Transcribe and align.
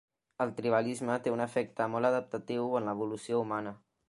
El 0.45 0.53
tribalisme 0.59 1.17
té 1.27 1.33
un 1.35 1.45
efecte 1.45 1.89
molt 1.97 2.11
adaptatiu 2.13 2.67
en 2.81 2.89
l'evolució 2.91 3.45
humana. 3.45 3.81